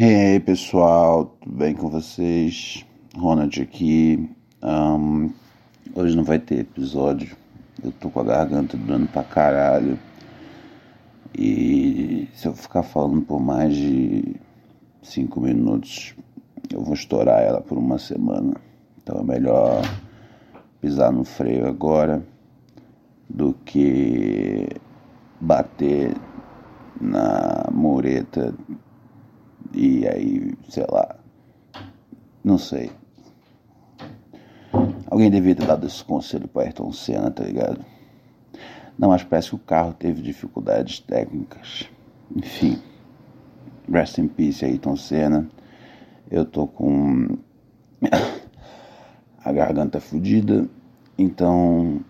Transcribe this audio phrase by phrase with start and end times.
[0.00, 2.86] Hey pessoal, tudo bem com vocês?
[3.16, 4.30] Ronald aqui.
[4.62, 5.32] Um,
[5.92, 7.36] hoje não vai ter episódio.
[7.82, 9.98] Eu tô com a garganta doendo pra caralho.
[11.36, 14.36] E se eu ficar falando por mais de
[15.02, 16.14] cinco minutos,
[16.72, 18.54] eu vou estourar ela por uma semana.
[19.02, 19.82] Então é melhor
[20.80, 22.24] pisar no freio agora
[23.28, 24.68] do que
[25.40, 26.14] bater
[27.00, 28.54] na mureta
[29.74, 31.16] e aí, sei lá,
[32.42, 32.90] não sei.
[35.10, 37.84] Alguém devia ter dado esse conselho para Ayrton Senna, tá ligado?
[38.98, 41.88] Não, mas parece que o carro teve dificuldades técnicas.
[42.34, 42.78] Enfim,
[43.90, 45.48] rest in peace Ayrton Senna.
[46.30, 47.38] Eu tô com
[49.44, 50.68] a garganta fodida,
[51.16, 52.00] então